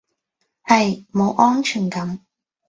[0.63, 2.25] 係，冇安全感